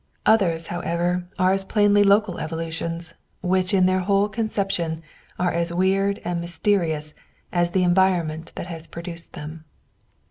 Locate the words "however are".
0.73-1.51